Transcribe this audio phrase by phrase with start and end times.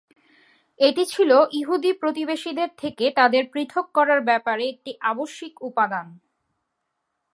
[0.79, 6.07] এটি ছিল ইহুদি প্রতিবেশীদের থেকে তাদের পৃথক করার ব্যাপারে একটি আবশ্যিক উপাদান।